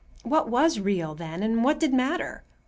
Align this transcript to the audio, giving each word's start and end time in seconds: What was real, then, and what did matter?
What 0.23 0.49
was 0.49 0.79
real, 0.79 1.13
then, 1.13 1.43
and 1.43 1.63
what 1.63 1.79
did 1.79 1.93
matter? 1.93 2.43